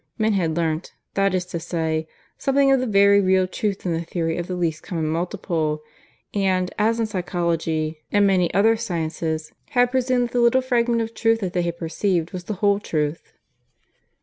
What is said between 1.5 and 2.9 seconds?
say, something of the